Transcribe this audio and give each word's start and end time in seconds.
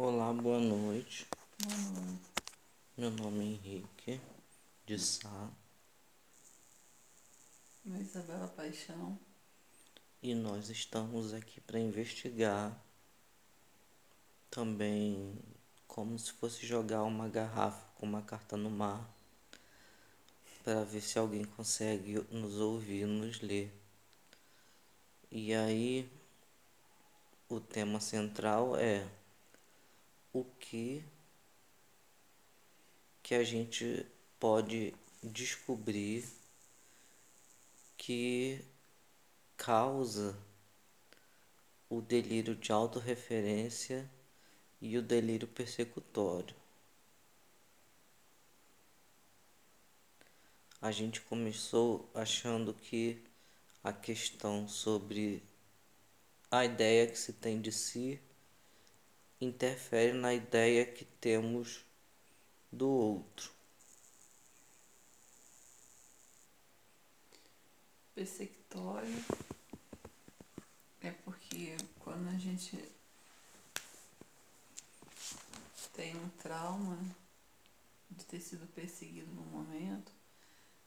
Olá, 0.00 0.32
boa 0.32 0.60
noite. 0.60 1.26
Boa 1.60 1.76
noite. 1.76 2.20
Meu 2.96 3.10
nome 3.10 3.40
é 3.40 3.48
Henrique 3.48 4.20
de 4.86 4.96
Sá 4.96 5.50
Meu 7.84 8.00
Isabela 8.00 8.46
Paixão. 8.46 9.18
e 10.22 10.36
nós 10.36 10.70
estamos 10.70 11.34
aqui 11.34 11.60
para 11.60 11.80
investigar 11.80 12.80
também 14.48 15.36
como 15.88 16.16
se 16.16 16.30
fosse 16.30 16.64
jogar 16.64 17.02
uma 17.02 17.28
garrafa 17.28 17.84
com 17.96 18.06
uma 18.06 18.22
carta 18.22 18.56
no 18.56 18.70
mar 18.70 19.04
para 20.62 20.84
ver 20.84 21.00
se 21.00 21.18
alguém 21.18 21.44
consegue 21.44 22.24
nos 22.30 22.60
ouvir, 22.60 23.04
nos 23.04 23.40
ler. 23.40 23.76
E 25.28 25.52
aí 25.52 26.08
o 27.48 27.58
tema 27.58 27.98
central 27.98 28.76
é 28.76 29.17
o 30.40 30.44
que 30.58 31.04
que 33.22 33.34
a 33.34 33.44
gente 33.44 34.06
pode 34.38 34.94
descobrir 35.22 36.26
que 37.96 38.64
causa 39.56 40.38
o 41.90 42.00
delírio 42.00 42.54
de 42.54 42.70
autorreferência 42.70 44.08
e 44.80 44.96
o 44.96 45.02
delírio 45.02 45.48
persecutório. 45.48 46.54
A 50.80 50.92
gente 50.92 51.20
começou 51.20 52.08
achando 52.14 52.72
que 52.72 53.20
a 53.82 53.92
questão 53.92 54.68
sobre 54.68 55.42
a 56.50 56.64
ideia 56.64 57.06
que 57.08 57.18
se 57.18 57.32
tem 57.32 57.60
de 57.60 57.72
si 57.72 58.20
interfere 59.40 60.12
na 60.12 60.34
ideia 60.34 60.84
que 60.84 61.04
temos 61.04 61.84
do 62.72 62.88
outro. 62.88 63.50
Persecutório 68.14 69.24
é 71.00 71.12
porque 71.12 71.76
quando 72.00 72.28
a 72.28 72.38
gente 72.38 72.76
tem 75.94 76.16
um 76.16 76.28
trauma 76.30 76.98
de 78.10 78.24
ter 78.24 78.40
sido 78.40 78.66
perseguido 78.68 79.30
num 79.32 79.46
momento 79.46 80.12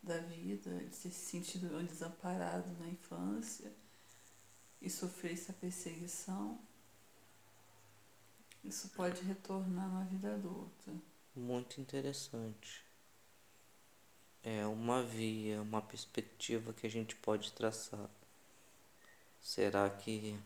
da 0.01 0.17
vida, 0.17 0.69
de 0.79 0.97
ter 0.97 1.09
se 1.09 1.11
sentido 1.11 1.83
desamparado 1.83 2.69
na 2.79 2.87
infância 2.87 3.71
e 4.81 4.89
sofrer 4.89 5.33
essa 5.33 5.53
perseguição, 5.53 6.59
isso 8.71 8.87
pode 8.95 9.21
retornar 9.23 9.91
na 9.91 10.05
vida 10.05 10.33
adulta. 10.33 10.93
Muito 11.35 11.81
interessante. 11.81 12.85
É 14.41 14.65
uma 14.65 15.03
via, 15.03 15.61
uma 15.61 15.81
perspectiva 15.81 16.71
que 16.71 16.87
a 16.87 16.89
gente 16.89 17.13
pode 17.17 17.51
traçar. 17.51 18.09
Será 19.41 19.89
que 19.89 20.39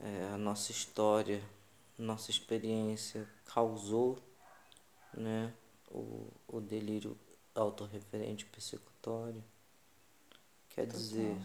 é, 0.00 0.28
a 0.34 0.36
nossa 0.36 0.70
história, 0.70 1.42
nossa 1.98 2.30
experiência 2.30 3.26
causou 3.46 4.18
né, 5.14 5.54
o, 5.90 6.30
o 6.46 6.60
delírio 6.60 7.18
autorreferente 7.54 8.44
persecutório? 8.44 9.42
Quer 10.68 10.84
Total. 10.84 11.00
dizer, 11.00 11.40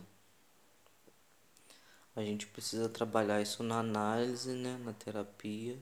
a 2.16 2.22
gente 2.22 2.48
precisa 2.48 2.90
trabalhar 2.90 3.42
isso 3.42 3.64
na 3.64 3.80
análise, 3.80 4.54
né, 4.54 4.78
na 4.78 4.94
terapia. 4.94 5.80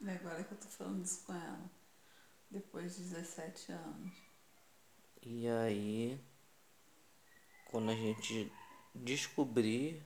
E 0.00 0.08
agora 0.08 0.42
que 0.42 0.52
eu 0.52 0.58
tô 0.58 0.68
falando 0.68 1.04
isso 1.04 1.24
com 1.26 1.34
ela, 1.34 1.70
depois 2.50 2.96
de 2.96 3.02
17 3.02 3.72
anos. 3.72 4.12
E 5.22 5.46
aí, 5.48 6.18
quando 7.70 7.90
a 7.90 7.94
gente 7.94 8.50
descobrir 8.94 10.02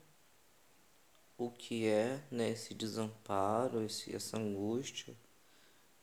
o 1.38 1.50
que 1.50 1.86
é 1.86 2.22
né, 2.30 2.50
esse 2.50 2.74
desamparo, 2.74 3.82
esse, 3.82 4.14
essa 4.14 4.36
angústia 4.36 5.16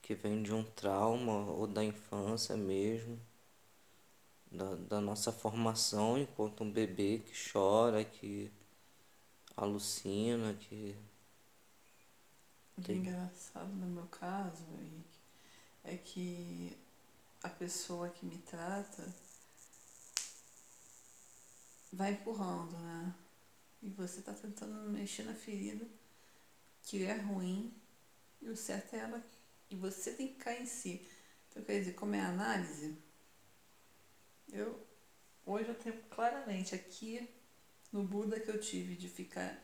que 0.01 0.15
vem 0.15 0.41
de 0.41 0.53
um 0.53 0.63
trauma 0.63 1.51
ou 1.51 1.67
da 1.67 1.83
infância 1.83 2.55
mesmo, 2.55 3.19
da, 4.51 4.75
da 4.75 5.01
nossa 5.01 5.31
formação 5.31 6.17
enquanto 6.17 6.63
um 6.63 6.71
bebê 6.71 7.19
que 7.19 7.33
chora, 7.51 8.03
que 8.03 8.51
alucina, 9.55 10.53
que 10.55 10.95
O 12.77 12.81
que 12.81 12.91
é 12.91 12.95
engraçado 12.95 13.71
no 13.73 13.85
meu 13.87 14.07
caso, 14.07 14.63
Henrique, 14.79 15.19
é 15.83 15.97
que 15.97 16.77
a 17.43 17.49
pessoa 17.49 18.09
que 18.09 18.25
me 18.25 18.37
trata 18.39 19.07
vai 21.91 22.13
empurrando, 22.13 22.77
né? 22.79 23.13
E 23.83 23.89
você 23.89 24.21
tá 24.21 24.33
tentando 24.33 24.89
mexer 24.89 25.23
na 25.23 25.33
ferida, 25.33 25.85
que 26.83 27.03
é 27.03 27.17
ruim, 27.17 27.73
e 28.41 28.49
o 28.49 28.55
certo 28.55 28.95
é 28.95 28.99
ela. 28.99 29.23
E 29.69 29.75
você 29.75 30.13
tem 30.13 30.27
que 30.27 30.35
cair 30.35 30.63
em 30.63 30.65
si. 30.65 31.07
Então, 31.49 31.63
quer 31.63 31.79
dizer, 31.79 31.93
como 31.93 32.15
é 32.15 32.21
a 32.21 32.29
análise, 32.29 32.97
eu 34.51 34.79
hoje 35.45 35.69
eu 35.69 35.75
tenho 35.75 36.01
claramente 36.03 36.75
aqui 36.75 37.27
no 37.91 38.03
Buda 38.03 38.39
que 38.39 38.49
eu 38.49 38.59
tive 38.59 38.95
de 38.95 39.09
ficar 39.09 39.57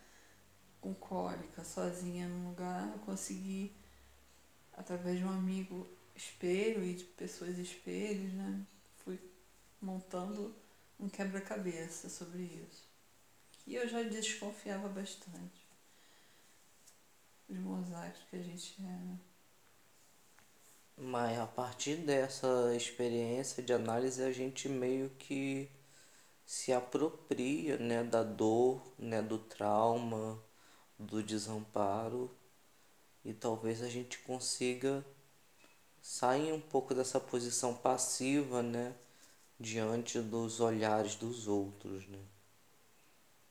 com 0.81 0.93
cólica 0.93 1.63
sozinha 1.63 2.27
num 2.27 2.49
lugar, 2.49 2.91
eu 2.91 2.99
consegui, 2.99 3.75
através 4.73 5.17
de 5.17 5.25
um 5.25 5.29
amigo 5.29 5.87
espelho 6.15 6.83
e 6.83 6.93
de 6.93 7.03
pessoas 7.03 7.57
espelhos, 7.57 8.33
né? 8.33 8.65
Fui 9.03 9.19
montando 9.81 10.55
um 10.99 11.07
quebra-cabeça 11.07 12.09
sobre 12.09 12.43
isso. 12.43 12.87
E 13.65 13.75
eu 13.75 13.87
já 13.87 14.01
desconfiava 14.03 14.87
bastante. 14.87 15.67
Os 17.47 17.57
mosaicos 17.57 18.21
que 18.29 18.35
a 18.35 18.41
gente 18.41 18.75
é, 18.79 18.83
né? 18.83 19.19
Mas 20.99 21.37
a 21.37 21.45
partir 21.45 21.97
dessa 21.97 22.73
experiência 22.75 23.61
de 23.61 23.71
análise 23.71 24.23
a 24.23 24.31
gente 24.31 24.67
meio 24.67 25.11
que 25.11 25.69
se 26.47 26.73
apropria, 26.73 27.77
né, 27.77 28.03
da 28.03 28.23
dor, 28.23 28.81
né, 28.97 29.21
do 29.21 29.37
trauma, 29.37 30.41
do 30.97 31.21
desamparo 31.21 32.31
e 33.25 33.33
talvez 33.33 33.83
a 33.83 33.89
gente 33.89 34.19
consiga 34.19 35.05
sair 36.01 36.53
um 36.53 36.61
pouco 36.61 36.95
dessa 36.95 37.19
posição 37.19 37.75
passiva, 37.75 38.63
né, 38.63 38.95
diante 39.59 40.21
dos 40.21 40.59
olhares 40.61 41.15
dos 41.15 41.47
outros, 41.47 42.07
né? 42.07 42.19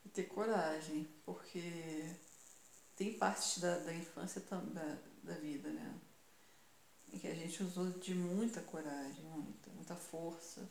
E 0.05 0.09
ter 0.09 0.25
coragem, 0.25 1.07
porque 1.25 2.15
tem 2.97 3.13
partes 3.19 3.59
da, 3.59 3.79
da 3.79 3.95
infância 3.95 4.41
da, 4.41 4.99
da 5.23 5.35
vida, 5.35 5.69
né? 5.69 6.01
Em 7.13 7.19
que 7.19 7.27
a 7.29 7.35
gente 7.35 7.63
usou 7.63 7.91
de 7.91 8.15
muita 8.15 8.61
coragem, 8.61 9.25
muita, 9.25 9.71
muita 9.71 9.97
força. 9.97 10.69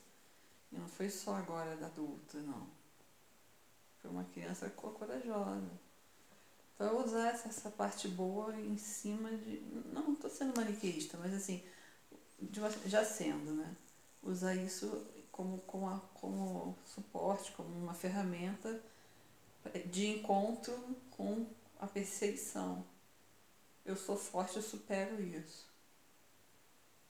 E 0.72 0.78
não 0.78 0.88
foi 0.88 1.10
só 1.10 1.34
agora 1.36 1.76
da 1.76 1.86
adulta, 1.86 2.38
não. 2.42 2.68
Foi 4.00 4.10
uma 4.10 4.24
criança 4.24 4.70
co- 4.70 4.90
corajosa. 4.92 5.70
Então 6.74 7.04
usar 7.04 7.28
essa, 7.28 7.48
essa 7.48 7.70
parte 7.70 8.08
boa 8.08 8.54
em 8.60 8.76
cima 8.78 9.30
de. 9.30 9.60
Não 9.92 10.12
estou 10.12 10.30
sendo 10.30 10.56
maniqueísta, 10.56 11.16
mas 11.18 11.32
assim, 11.34 11.62
uma- 12.56 12.70
já 12.86 13.04
sendo, 13.04 13.52
né? 13.54 13.76
Usar 14.22 14.54
isso 14.54 15.06
como, 15.32 15.58
como, 15.60 15.88
a- 15.88 16.00
como 16.14 16.76
suporte, 16.86 17.52
como 17.52 17.68
uma 17.70 17.94
ferramenta 17.94 18.80
de 19.86 20.06
encontro 20.08 20.74
com 21.10 21.46
a 21.78 21.86
perseguição. 21.86 22.84
Eu 23.86 23.96
sou 23.96 24.16
forte, 24.18 24.56
eu 24.56 24.62
supero 24.62 25.18
isso. 25.22 25.66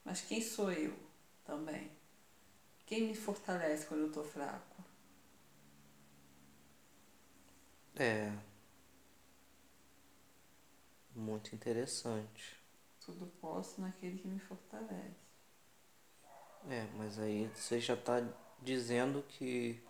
Mas 0.05 0.21
quem 0.23 0.41
sou 0.41 0.71
eu 0.73 0.95
também? 1.45 1.91
Quem 2.87 3.09
me 3.09 3.15
fortalece 3.15 3.85
quando 3.87 4.01
eu 4.03 4.07
estou 4.09 4.25
fraco? 4.25 4.83
É 7.99 8.31
muito 11.15 11.55
interessante. 11.55 12.57
Tudo 13.01 13.27
posso 13.41 13.81
naquele 13.81 14.19
que 14.19 14.29
me 14.29 14.39
fortalece. 14.39 15.17
É, 16.69 16.87
mas 16.97 17.19
aí 17.19 17.49
você 17.55 17.81
já 17.81 17.95
está 17.95 18.23
dizendo 18.61 19.23
que 19.29 19.81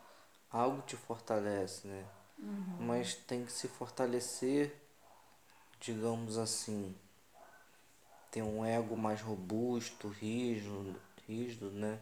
algo 0.51 0.83
te 0.83 0.97
fortalece, 0.97 1.89
né? 1.89 2.05
Mas 2.79 3.15
tem 3.15 3.45
que 3.45 3.53
se 3.53 3.69
fortalecer, 3.69 4.75
digamos 5.81 6.39
assim, 6.39 6.95
ter 8.31 8.43
um 8.43 8.65
ego 8.65 8.97
mais 8.97 9.21
robusto, 9.21 10.09
rígido, 10.09 10.95
rígido, 11.27 11.71
né? 11.71 11.99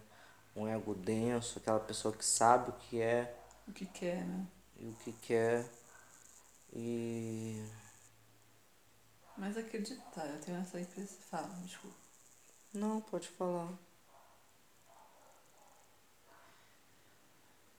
Um 0.56 0.69
ego 0.69 0.95
denso, 0.95 1.59
aquela 1.59 1.81
pessoa 1.81 2.15
que 2.15 2.25
sabe 2.25 2.71
o 2.71 2.75
que 2.75 3.01
é 3.01 3.37
O 3.67 3.73
que 3.73 3.87
quer, 3.87 4.25
né? 4.25 4.47
e 4.79 4.87
o 4.87 4.93
que 4.95 5.12
quer 5.12 5.69
e 6.73 7.65
Mas 9.37 9.56
acreditar, 9.56 10.27
eu 10.27 10.41
tenho 10.41 10.59
essa 10.59 10.81
impressão. 10.81 11.19
Fala, 11.31 11.49
desculpa. 11.65 11.97
Não, 12.73 13.01
pode 13.01 13.29
falar. 13.29 13.73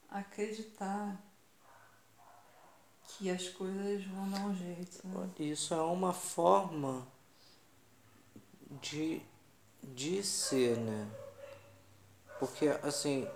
Acreditar 0.09 1.21
que 3.07 3.29
as 3.29 3.49
coisas 3.49 4.05
vão 4.05 4.29
dar 4.29 4.45
um 4.45 4.55
jeito. 4.55 5.05
Né? 5.07 5.29
Isso 5.39 5.73
é 5.73 5.81
uma 5.81 6.13
forma 6.13 7.05
de, 8.81 9.21
de 9.83 10.23
ser, 10.23 10.77
né? 10.77 11.24
Porque, 12.39 12.67
assim, 12.83 13.27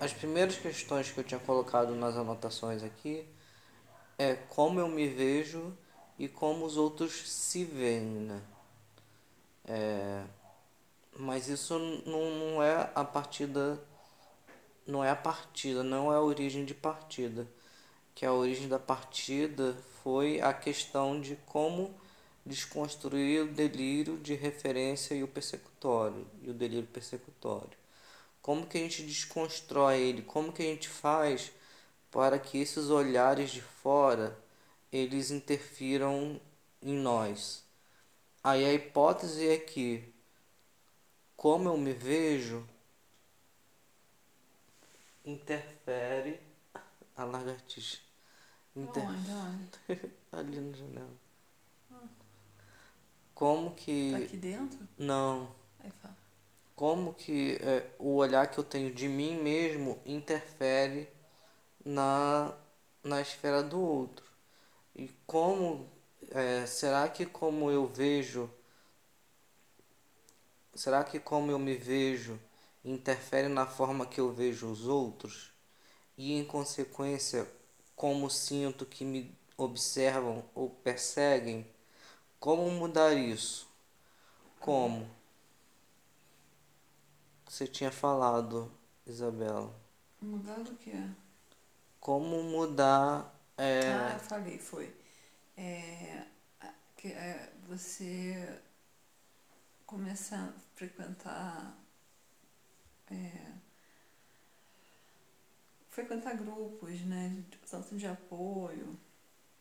as 0.00 0.12
primeiras 0.12 0.56
questões 0.56 1.10
que 1.10 1.18
eu 1.18 1.24
tinha 1.24 1.40
colocado 1.40 1.94
nas 1.94 2.16
anotações 2.16 2.82
aqui 2.82 3.26
é 4.18 4.34
como 4.34 4.80
eu 4.80 4.88
me 4.88 5.08
vejo 5.08 5.76
e 6.18 6.28
como 6.28 6.64
os 6.64 6.76
outros 6.76 7.30
se 7.30 7.64
veem, 7.64 8.02
né? 8.02 8.42
É, 9.68 10.24
mas 11.18 11.48
isso 11.48 11.78
não, 12.06 12.30
não 12.30 12.62
é 12.62 12.90
a 12.94 13.04
partida, 13.04 13.78
não 14.86 15.04
é 15.04 15.10
a 15.10 15.16
partida, 15.16 15.82
não 15.82 16.12
é 16.12 16.16
a 16.16 16.20
origem 16.20 16.64
de 16.64 16.74
partida. 16.74 17.46
Que 18.14 18.24
a 18.24 18.32
origem 18.32 18.68
da 18.68 18.78
partida 18.78 19.76
foi 20.02 20.40
a 20.40 20.54
questão 20.54 21.20
de 21.20 21.36
como 21.44 21.94
desconstruir 22.46 23.42
o 23.42 23.52
delírio 23.52 24.16
de 24.18 24.34
referência 24.34 25.14
e 25.14 25.22
o 25.22 25.28
persecutório, 25.28 26.26
e 26.40 26.48
o 26.48 26.54
delírio 26.54 26.86
persecutório. 26.86 27.85
Como 28.46 28.64
que 28.64 28.78
a 28.78 28.80
gente 28.80 29.02
desconstrói 29.02 30.00
ele? 30.00 30.22
Como 30.22 30.52
que 30.52 30.62
a 30.62 30.66
gente 30.66 30.88
faz 30.88 31.50
para 32.12 32.38
que 32.38 32.58
esses 32.58 32.90
olhares 32.90 33.50
de 33.50 33.60
fora 33.60 34.38
eles 34.92 35.32
interfiram 35.32 36.40
em 36.80 36.94
nós? 36.94 37.64
Aí 38.44 38.64
a 38.64 38.72
hipótese 38.72 39.48
é 39.48 39.58
que 39.58 40.14
como 41.36 41.68
eu 41.68 41.76
me 41.76 41.92
vejo 41.92 42.64
interfere 45.24 46.38
a 47.16 47.24
lagartixa. 47.24 47.98
Inter... 48.76 49.02
Onde? 49.02 50.12
Ali 50.30 50.60
na 50.60 50.76
janela. 50.76 51.16
Como 53.34 53.74
que. 53.74 54.12
Tá 54.12 54.18
aqui 54.18 54.36
dentro? 54.36 54.88
Não. 54.96 55.52
Aí 55.80 55.90
fala 56.00 56.15
como 56.76 57.14
que 57.14 57.58
é, 57.62 57.90
o 57.98 58.16
olhar 58.16 58.48
que 58.48 58.58
eu 58.58 58.64
tenho 58.64 58.92
de 58.94 59.08
mim 59.08 59.36
mesmo 59.36 59.98
interfere 60.06 61.08
na, 61.84 62.54
na 63.02 63.20
esfera 63.20 63.62
do 63.62 63.80
outro. 63.80 64.26
E 64.94 65.08
como 65.26 65.88
é, 66.30 66.66
será 66.66 67.08
que 67.08 67.26
como 67.26 67.70
eu 67.70 67.86
vejo 67.86 68.50
será 70.74 71.02
que 71.02 71.18
como 71.18 71.50
eu 71.50 71.58
me 71.58 71.74
vejo 71.74 72.38
interfere 72.84 73.48
na 73.48 73.66
forma 73.66 74.06
que 74.06 74.20
eu 74.20 74.32
vejo 74.32 74.70
os 74.70 74.86
outros? 74.86 75.52
E 76.16 76.34
em 76.34 76.44
consequência 76.44 77.48
como 77.94 78.30
sinto 78.30 78.84
que 78.84 79.04
me 79.04 79.34
observam 79.56 80.44
ou 80.54 80.68
perseguem 80.68 81.66
como 82.38 82.70
mudar 82.70 83.14
isso? 83.14 83.66
Como 84.60 85.08
você 87.56 87.66
tinha 87.66 87.90
falado, 87.90 88.70
Isabela? 89.06 89.74
Mudar 90.20 90.58
do 90.58 90.74
que? 90.74 90.92
Como 91.98 92.42
mudar. 92.42 93.34
É... 93.56 93.80
Ah, 93.94 94.12
eu 94.12 94.20
falei, 94.20 94.58
foi. 94.58 94.94
É, 95.56 96.26
que, 96.98 97.08
é, 97.08 97.50
você 97.66 98.60
começar 99.86 100.50
a 100.50 100.52
frequentar. 100.74 101.78
É, 103.10 103.52
frequentar 105.88 106.36
grupos, 106.36 107.00
né? 107.06 107.42
Tanto 107.70 107.96
de 107.96 108.06
apoio, 108.06 109.00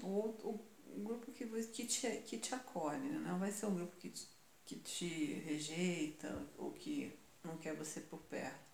ou 0.03 0.35
o 0.41 1.01
grupo 1.01 1.31
que, 1.31 1.45
que, 1.45 1.85
te, 1.85 2.09
que 2.25 2.37
te 2.39 2.53
acolhe, 2.53 3.07
né? 3.07 3.19
Não 3.19 3.39
vai 3.39 3.53
ser 3.53 3.67
um 3.67 3.75
grupo 3.75 3.95
que 3.95 4.09
te, 4.09 4.27
que 4.65 4.75
te 4.75 5.33
rejeita 5.45 6.45
ou 6.57 6.73
que 6.73 7.17
não 7.45 7.57
quer 7.57 7.75
você 7.75 7.99
por 8.01 8.19
perto. 8.19 8.65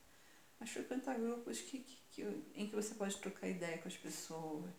Mas 0.59 0.69
frequentar 0.69 1.18
grupos 1.19 1.59
que, 1.59 1.79
que, 1.79 1.97
que, 2.12 2.21
em 2.56 2.68
que 2.68 2.75
você 2.75 2.94
pode 2.95 3.18
trocar 3.18 3.47
ideia 3.47 3.77
com 3.79 3.88
as 3.88 3.97
pessoas. 3.97 4.69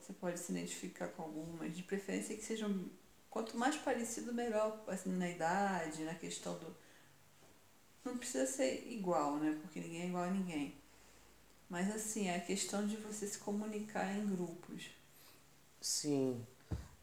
Você 0.00 0.12
pode 0.12 0.38
se 0.38 0.52
identificar 0.52 1.08
com 1.08 1.22
algumas, 1.22 1.74
de 1.74 1.82
preferência 1.82 2.36
que 2.36 2.42
sejam 2.42 2.88
quanto 3.28 3.56
mais 3.56 3.76
parecido 3.76 4.32
melhor, 4.32 4.82
assim, 4.86 5.10
na 5.10 5.28
idade, 5.28 6.04
na 6.04 6.14
questão 6.14 6.58
do. 6.58 6.76
Não 8.04 8.16
precisa 8.16 8.46
ser 8.46 8.86
igual, 8.90 9.36
né? 9.36 9.58
Porque 9.60 9.80
ninguém 9.80 10.02
é 10.02 10.06
igual 10.06 10.24
a 10.24 10.30
ninguém. 10.30 10.74
Mas 11.68 11.90
assim, 11.94 12.28
é 12.28 12.36
a 12.36 12.40
questão 12.40 12.86
de 12.86 12.96
você 12.96 13.26
se 13.26 13.38
comunicar 13.38 14.14
em 14.14 14.26
grupos. 14.26 14.90
Sim. 15.80 16.46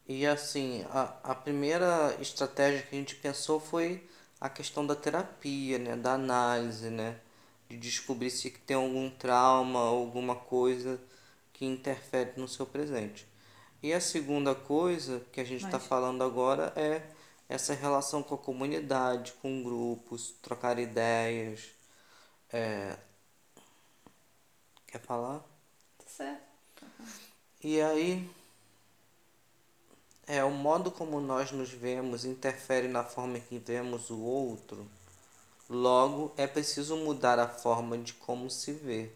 E 0.06 0.26
assim, 0.26 0.84
a, 0.90 1.32
a 1.32 1.34
primeira 1.34 2.16
estratégia 2.20 2.82
que 2.82 2.94
a 2.94 2.98
gente 2.98 3.16
pensou 3.16 3.60
foi 3.60 4.08
a 4.40 4.48
questão 4.48 4.86
da 4.86 4.96
terapia, 4.96 5.78
né, 5.78 5.96
da 5.96 6.14
análise, 6.14 6.88
né, 6.88 7.20
de 7.68 7.76
descobrir 7.76 8.30
se 8.30 8.50
tem 8.50 8.76
algum 8.76 9.10
trauma, 9.10 9.80
alguma 9.80 10.34
coisa 10.34 11.00
que 11.52 11.66
interfere 11.66 12.32
no 12.40 12.48
seu 12.48 12.66
presente. 12.66 13.28
E 13.82 13.92
a 13.92 14.00
segunda 14.00 14.54
coisa 14.54 15.22
que 15.32 15.40
a 15.40 15.44
gente 15.44 15.64
está 15.64 15.78
falando 15.78 16.22
agora 16.24 16.72
é 16.76 17.02
essa 17.48 17.74
relação 17.74 18.22
com 18.22 18.34
a 18.34 18.38
comunidade, 18.38 19.32
com 19.42 19.62
grupos, 19.62 20.34
trocar 20.42 20.78
ideias. 20.78 21.68
É... 22.52 22.96
Quer 24.86 25.00
falar? 25.00 25.40
Tá 25.98 26.04
certo. 26.06 26.86
E 27.62 27.80
aí 27.80 28.28
é, 30.30 30.44
o 30.44 30.50
modo 30.52 30.92
como 30.92 31.20
nós 31.20 31.50
nos 31.50 31.70
vemos 31.70 32.24
interfere 32.24 32.86
na 32.86 33.02
forma 33.02 33.40
que 33.40 33.58
vemos 33.58 34.10
o 34.10 34.20
outro. 34.20 34.86
Logo, 35.68 36.32
é 36.36 36.46
preciso 36.46 36.96
mudar 36.96 37.40
a 37.40 37.48
forma 37.48 37.98
de 37.98 38.12
como 38.14 38.48
se 38.48 38.70
vê. 38.72 39.10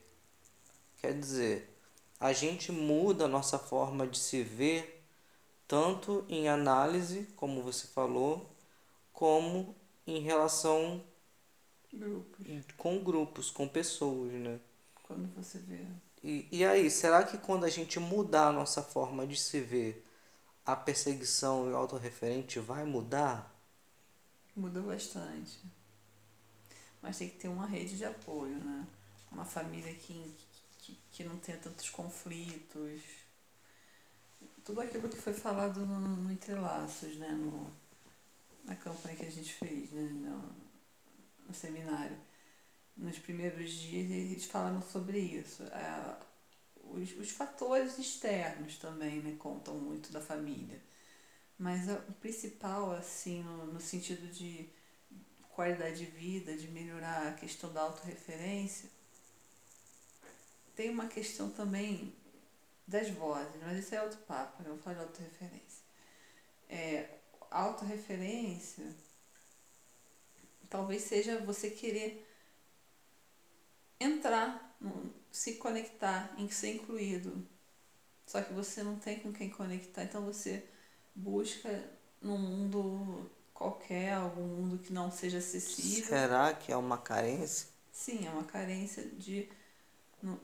Quer 1.00 1.16
dizer, 1.16 1.72
a 2.18 2.32
gente 2.32 2.72
muda 2.72 3.26
a 3.26 3.28
nossa 3.28 3.60
forma 3.60 4.08
de 4.08 4.18
se 4.18 4.42
ver, 4.42 5.04
tanto 5.68 6.24
em 6.28 6.48
análise, 6.48 7.28
como 7.36 7.62
você 7.62 7.86
falou, 7.86 8.50
como 9.12 9.72
em 10.04 10.18
relação 10.18 11.00
grupos. 11.92 12.46
com 12.76 12.98
grupos, 12.98 13.50
com 13.52 13.68
pessoas, 13.68 14.32
né? 14.32 14.58
Quando 15.04 15.32
você 15.36 15.58
vê. 15.58 15.86
E, 16.24 16.48
e 16.50 16.64
aí, 16.64 16.90
será 16.90 17.22
que 17.22 17.38
quando 17.38 17.62
a 17.62 17.70
gente 17.70 18.00
mudar 18.00 18.48
a 18.48 18.52
nossa 18.52 18.82
forma 18.82 19.24
de 19.24 19.36
se 19.36 19.60
ver, 19.60 20.04
a 20.64 20.74
perseguição 20.74 21.68
e 21.68 21.72
o 21.72 21.76
autorreferente 21.76 22.58
vai 22.58 22.84
mudar? 22.84 23.54
Muda 24.56 24.80
bastante. 24.80 25.58
Mas 27.02 27.18
tem 27.18 27.28
que 27.28 27.36
ter 27.38 27.48
uma 27.48 27.66
rede 27.66 27.96
de 27.96 28.04
apoio, 28.04 28.56
né? 28.56 28.86
Uma 29.30 29.44
família 29.44 29.92
que, 29.94 30.34
que, 30.78 30.98
que 31.12 31.24
não 31.24 31.36
tenha 31.38 31.58
tantos 31.58 31.90
conflitos. 31.90 33.02
Tudo 34.64 34.80
aquilo 34.80 35.08
que 35.08 35.20
foi 35.20 35.34
falado 35.34 35.84
no, 35.84 36.00
no 36.00 36.32
Entrelaços, 36.32 37.16
né? 37.16 37.28
No, 37.28 37.70
na 38.64 38.74
campanha 38.76 39.16
que 39.16 39.26
a 39.26 39.30
gente 39.30 39.52
fez, 39.52 39.90
né? 39.90 40.02
No, 40.02 40.54
no 41.46 41.54
seminário. 41.54 42.16
Nos 42.96 43.18
primeiros 43.18 43.70
dias 43.70 44.10
eles 44.10 44.44
falaram 44.46 44.80
sobre 44.80 45.18
isso. 45.18 45.62
A, 45.64 46.18
os, 46.94 47.16
os 47.18 47.30
fatores 47.30 47.98
externos 47.98 48.76
também 48.78 49.20
né, 49.20 49.36
contam 49.38 49.74
muito 49.74 50.12
da 50.12 50.20
família. 50.20 50.80
Mas 51.58 51.88
o 51.88 52.12
principal, 52.14 52.92
assim, 52.92 53.42
no, 53.42 53.66
no 53.66 53.80
sentido 53.80 54.26
de 54.32 54.68
qualidade 55.50 55.98
de 55.98 56.06
vida, 56.06 56.56
de 56.56 56.68
melhorar 56.68 57.28
a 57.28 57.32
questão 57.32 57.72
da 57.72 57.82
autorreferência, 57.82 58.90
tem 60.74 60.90
uma 60.90 61.06
questão 61.06 61.50
também 61.50 62.12
das 62.86 63.08
vozes, 63.10 63.54
mas 63.62 63.78
isso 63.78 63.94
é 63.94 64.02
outro 64.02 64.18
papo, 64.20 64.62
né? 64.62 64.70
eu 64.70 64.78
falo 64.78 64.96
de 64.96 65.02
autorreferência. 65.02 65.84
É, 66.68 67.18
autorreferência 67.50 68.84
talvez 70.68 71.02
seja 71.04 71.38
você 71.38 71.70
querer 71.70 72.28
entrar 74.00 74.76
se 75.34 75.54
conectar, 75.54 76.32
em 76.38 76.48
ser 76.48 76.76
incluído. 76.76 77.46
Só 78.26 78.42
que 78.42 78.52
você 78.54 78.82
não 78.82 78.96
tem 78.98 79.20
com 79.20 79.32
quem 79.32 79.50
conectar, 79.50 80.04
então 80.04 80.24
você 80.24 80.64
busca 81.14 81.68
num 82.22 82.38
mundo 82.38 83.30
qualquer, 83.52 84.14
algum 84.14 84.46
mundo 84.46 84.78
que 84.78 84.92
não 84.92 85.10
seja 85.10 85.38
acessível. 85.38 86.08
Será 86.08 86.54
que 86.54 86.72
é 86.72 86.76
uma 86.76 86.98
carência? 86.98 87.68
Sim, 87.92 88.26
é 88.26 88.30
uma 88.30 88.44
carência 88.44 89.04
de 89.04 89.48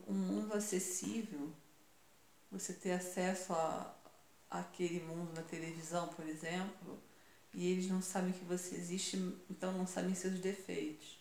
um 0.08 0.12
mundo 0.12 0.54
acessível, 0.54 1.52
você 2.50 2.72
ter 2.72 2.92
acesso 2.92 3.52
a 3.52 3.94
aquele 4.50 5.00
mundo 5.00 5.32
na 5.34 5.42
televisão, 5.42 6.08
por 6.08 6.26
exemplo, 6.26 7.00
E 7.54 7.66
eles 7.70 7.88
não 7.88 8.02
sabem 8.02 8.32
que 8.32 8.44
você 8.44 8.76
existe, 8.76 9.16
então 9.50 9.72
não 9.72 9.86
sabem 9.86 10.14
seus 10.14 10.40
defeitos. 10.40 11.19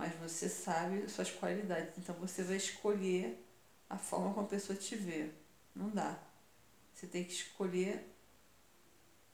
Mas 0.00 0.14
você 0.14 0.48
sabe 0.48 1.06
suas 1.10 1.30
qualidades. 1.30 1.92
Então 1.98 2.14
você 2.14 2.42
vai 2.42 2.56
escolher 2.56 3.38
a 3.86 3.98
forma 3.98 4.32
como 4.32 4.46
a 4.46 4.48
pessoa 4.48 4.74
te 4.74 4.96
vê. 4.96 5.28
Não 5.76 5.90
dá. 5.90 6.18
Você 6.94 7.06
tem 7.06 7.22
que 7.22 7.32
escolher 7.32 8.10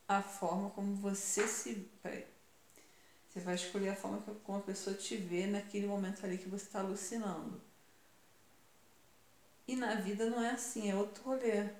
a 0.08 0.20
forma 0.20 0.70
como 0.70 0.96
você 0.96 1.46
se. 1.46 1.88
Peraí. 2.02 2.26
Você 3.28 3.38
vai 3.38 3.54
escolher 3.54 3.90
a 3.90 3.94
forma 3.94 4.20
como 4.42 4.58
a 4.58 4.62
pessoa 4.62 4.96
te 4.96 5.16
vê 5.16 5.46
naquele 5.46 5.86
momento 5.86 6.26
ali 6.26 6.36
que 6.36 6.48
você 6.48 6.64
está 6.64 6.80
alucinando. 6.80 7.62
E 9.68 9.76
na 9.76 9.94
vida 9.94 10.28
não 10.28 10.42
é 10.42 10.50
assim, 10.50 10.90
é 10.90 10.96
outro 10.96 11.22
rolê. 11.22 11.70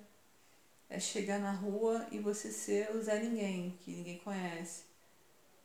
É 0.87 0.97
chegar 0.97 1.39
na 1.39 1.51
rua 1.51 2.07
e 2.09 2.19
você 2.19 2.53
ser 2.53 2.95
o 2.95 3.01
Zé 3.01 3.19
Ninguém, 3.19 3.77
que 3.81 3.91
ninguém 3.91 4.19
conhece. 4.19 4.86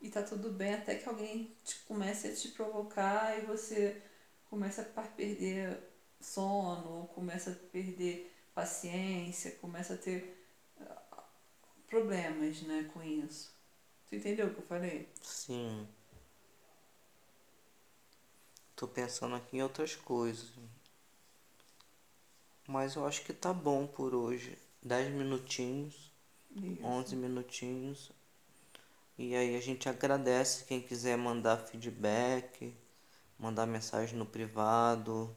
E 0.03 0.11
tá 0.11 0.21
tudo 0.21 0.51
bem 0.51 0.75
até 0.75 0.97
que 0.97 1.09
alguém 1.09 1.57
te 1.65 1.79
comece 1.87 2.27
a 2.27 2.35
te 2.35 2.49
provocar 2.49 3.39
e 3.39 3.47
você 3.47 4.03
começa 4.51 4.83
a 4.97 5.03
perder 5.03 5.79
sono, 6.21 7.07
começa 7.15 7.53
a 7.53 7.55
perder 7.71 8.35
paciência, 8.53 9.53
começa 9.53 9.95
a 9.95 9.97
ter 9.97 10.45
ah, 10.81 11.25
problemas 11.87 12.63
né, 12.63 12.91
com 12.93 13.01
isso. 13.01 13.55
Tu 14.09 14.17
entendeu 14.17 14.49
o 14.49 14.55
que 14.55 14.61
eu 14.61 14.67
falei? 14.67 15.09
Sim. 15.23 15.87
Tô 18.75 18.89
pensando 18.89 19.37
aqui 19.37 19.57
em 19.57 19.63
outras 19.63 19.95
coisas. 19.95 20.51
Mas 22.67 22.97
eu 22.97 23.07
acho 23.07 23.25
que 23.25 23.33
tá 23.33 23.53
bom 23.53 23.87
por 23.87 24.15
hoje. 24.15 24.59
10 24.83 25.13
minutinhos, 25.15 26.13
Isso. 26.57 26.85
11 26.85 27.17
minutinhos. 27.17 28.11
E 29.19 29.35
aí 29.35 29.57
a 29.57 29.61
gente 29.61 29.89
agradece 29.89 30.65
quem 30.65 30.81
quiser 30.81 31.17
mandar 31.17 31.59
feedback, 31.59 32.75
mandar 33.39 33.67
mensagem 33.67 34.19
no 34.19 34.27
privado 34.27 35.37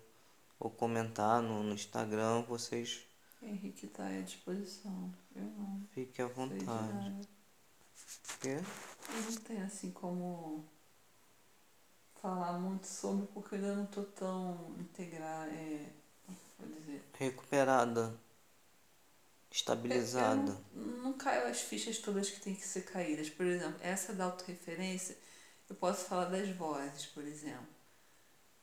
ou 0.60 0.70
comentar 0.70 1.42
no, 1.42 1.64
no 1.64 1.74
Instagram, 1.74 2.44
vocês. 2.44 3.06
Henrique 3.42 3.86
está 3.86 4.08
à 4.08 4.22
disposição. 4.22 5.14
Eu 5.36 5.44
não. 5.44 5.84
Fique 5.92 6.22
à 6.22 6.28
vontade. 6.28 7.28
Quê? 8.42 8.58
Eu 9.10 9.22
não 9.32 9.38
tenho 9.42 9.66
assim 9.66 9.92
como 9.92 10.66
falar 12.22 12.58
muito 12.58 12.88
sobre 12.88 13.28
porque 13.28 13.56
eu 13.56 13.60
ainda 13.60 13.76
não 13.76 13.86
tô 13.86 14.04
tão 14.04 14.76
integrar, 14.80 15.48
é, 15.50 15.92
vou 16.58 16.68
dizer. 16.68 17.04
Recuperada 17.20 18.25
estabilizada. 19.56 20.52
Eu, 20.76 20.82
eu 20.82 20.88
não, 20.88 21.04
não 21.04 21.14
caiu 21.14 21.48
as 21.48 21.62
fichas 21.62 21.98
todas 21.98 22.30
que 22.30 22.42
tem 22.42 22.54
que 22.54 22.66
ser 22.66 22.82
caídas. 22.82 23.30
Por 23.30 23.46
exemplo, 23.46 23.80
essa 23.82 24.14
da 24.14 24.26
autorreferência, 24.26 25.18
eu 25.70 25.76
posso 25.76 26.06
falar 26.06 26.26
das 26.26 26.50
vozes, 26.50 27.06
por 27.08 27.24
exemplo. 27.24 27.68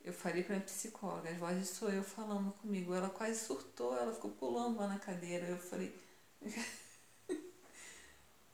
Eu 0.05 0.13
falei 0.13 0.43
pra 0.43 0.57
minha 0.57 0.67
psicóloga, 0.67 1.31
as 1.31 1.39
vozes 1.39 1.69
sou 1.71 1.89
eu 1.89 2.03
falando 2.03 2.53
comigo. 2.53 2.95
Ela 2.95 3.09
quase 3.09 3.41
surtou, 3.41 3.97
ela 3.97 4.13
ficou 4.13 4.33
pulando 4.33 4.79
lá 4.79 4.87
na 4.87 4.99
cadeira. 4.99 5.47
Eu 5.47 5.59
falei. 5.59 5.97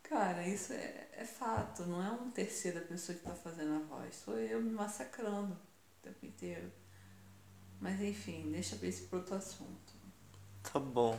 Cara, 0.04 0.46
isso 0.46 0.72
é, 0.72 1.08
é 1.12 1.24
fato, 1.24 1.84
não 1.84 2.02
é 2.02 2.10
uma 2.10 2.30
terceira 2.30 2.80
pessoa 2.80 3.18
que 3.18 3.24
tá 3.24 3.34
fazendo 3.34 3.74
a 3.74 3.78
voz. 3.80 4.14
Sou 4.14 4.38
eu 4.38 4.62
me 4.62 4.70
massacrando 4.70 5.52
o 5.54 6.02
tempo 6.02 6.24
inteiro. 6.24 6.72
Mas 7.80 8.00
enfim, 8.00 8.50
deixa 8.50 8.76
pra 8.76 8.88
esse 8.88 9.02
pro 9.02 9.18
outro 9.18 9.34
assunto. 9.34 9.92
Tá 10.62 10.78
bom. 10.78 11.18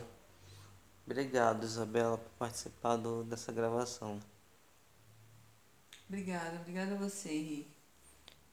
Obrigado, 1.10 1.64
Isabela, 1.64 2.16
por 2.16 2.30
participar 2.38 2.96
do, 2.96 3.24
dessa 3.24 3.50
gravação. 3.52 4.20
Obrigada, 6.08 6.56
obrigada 6.60 6.92
a 6.94 6.98
você, 6.98 7.30
Henrique. 7.32 7.74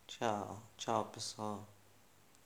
Tchau, 0.08 0.62
tchau, 0.78 1.06
pessoal. 1.12 1.66